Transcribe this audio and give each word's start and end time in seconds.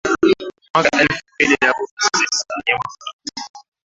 Mwaka 0.75 0.99
elfu 1.01 1.23
mbili 1.35 1.57
na 1.61 1.73
kumi 1.73 1.87
Sensa 2.01 2.55
ya 2.67 2.75
mwaka 2.75 3.05